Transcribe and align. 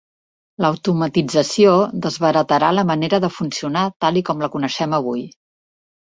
L'automatització 0.63 1.73
desbaratarà 2.05 2.69
la 2.77 2.85
manera 2.91 3.19
de 3.25 3.29
funcionar 3.35 3.83
tal 4.05 4.17
i 4.23 4.25
com 4.31 4.41
la 4.45 4.49
coneixem 4.57 4.97
avui. 4.99 5.23